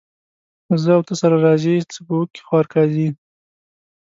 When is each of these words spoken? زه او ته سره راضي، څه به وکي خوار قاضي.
زه 0.81 0.89
او 0.97 1.01
ته 1.07 1.13
سره 1.21 1.35
راضي، 1.45 1.75
څه 1.91 1.99
به 2.05 2.13
وکي 2.19 2.41
خوار 2.47 2.65
قاضي. 2.73 3.07